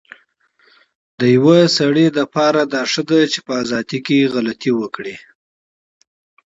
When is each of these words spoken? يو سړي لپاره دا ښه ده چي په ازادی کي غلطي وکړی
يو 1.33 1.47
سړي 1.77 2.07
لپاره 2.19 2.61
دا 2.73 2.81
ښه 2.91 3.01
ده 3.09 3.19
چي 3.31 3.39
په 3.47 3.53
ازادی 3.61 3.99
کي 4.05 4.17
غلطي 4.33 4.71
وکړی 4.75 5.15